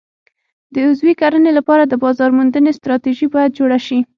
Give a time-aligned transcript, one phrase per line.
[0.73, 3.99] د عضوي کرنې لپاره د بازار موندنې ستراتیژي باید جوړه شي.